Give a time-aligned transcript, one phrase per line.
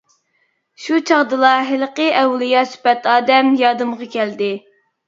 [0.85, 4.55] شۇ چاغدىلا ھېلىقى ئەۋلىيا سۈپەت ئادەم يادىمغا كەلدى.